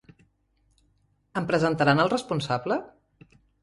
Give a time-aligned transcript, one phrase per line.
[1.43, 2.85] Em presentaran al responsable?